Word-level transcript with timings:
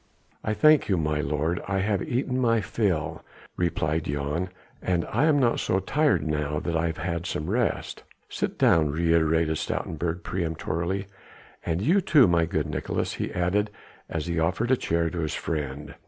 "I 0.43 0.55
thank 0.55 0.89
you, 0.89 0.97
my 0.97 1.21
lord, 1.21 1.61
I 1.67 1.81
have 1.81 2.01
eaten 2.01 2.39
my 2.39 2.59
fill," 2.59 3.23
replied 3.55 4.05
Jan, 4.05 4.49
"and 4.81 5.05
I 5.05 5.25
am 5.25 5.37
not 5.37 5.59
so 5.59 5.79
tired 5.79 6.25
now 6.25 6.59
that 6.59 6.75
I 6.75 6.87
have 6.87 6.97
had 6.97 7.27
some 7.27 7.47
rest." 7.47 8.01
"Sit 8.27 8.57
down," 8.57 8.89
reiterated 8.89 9.57
Stoutenburg 9.59 10.23
peremptorily, 10.23 11.05
"and 11.63 11.83
you 11.83 12.01
too, 12.01 12.27
my 12.27 12.47
good 12.47 12.65
Nicolaes," 12.65 13.17
he 13.19 13.31
added 13.31 13.69
as 14.09 14.25
he 14.25 14.39
offered 14.39 14.71
a 14.71 14.75
chair 14.75 15.11
to 15.11 15.19
his 15.19 15.35
friend. 15.35 15.93